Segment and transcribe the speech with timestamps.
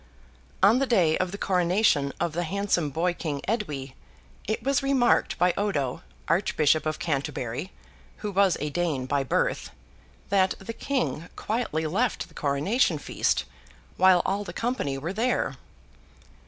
[0.63, 3.93] On the day of the coronation of the handsome boy king Edwy,
[4.47, 7.71] it was remarked by Odo, Archbishop of Canterbury
[8.25, 9.69] (who was a Dane by birth),
[10.29, 13.45] that the King quietly left the coronation feast,
[13.95, 15.57] while all the company were there.